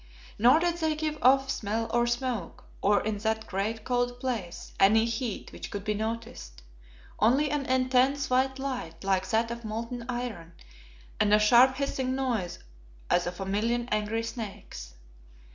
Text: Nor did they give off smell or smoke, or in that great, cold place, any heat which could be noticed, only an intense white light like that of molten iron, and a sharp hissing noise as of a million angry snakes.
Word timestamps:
Nor 0.39 0.59
did 0.59 0.77
they 0.77 0.95
give 0.95 1.19
off 1.21 1.51
smell 1.51 1.87
or 1.93 2.07
smoke, 2.07 2.63
or 2.81 3.03
in 3.03 3.19
that 3.19 3.45
great, 3.45 3.83
cold 3.83 4.19
place, 4.19 4.71
any 4.79 5.05
heat 5.05 5.51
which 5.51 5.69
could 5.69 5.83
be 5.83 5.93
noticed, 5.93 6.63
only 7.19 7.51
an 7.51 7.67
intense 7.67 8.27
white 8.27 8.57
light 8.57 9.03
like 9.03 9.29
that 9.29 9.51
of 9.51 9.63
molten 9.63 10.03
iron, 10.09 10.53
and 11.19 11.31
a 11.31 11.37
sharp 11.37 11.75
hissing 11.75 12.15
noise 12.15 12.57
as 13.11 13.27
of 13.27 13.39
a 13.39 13.45
million 13.45 13.87
angry 13.91 14.23
snakes. 14.23 14.95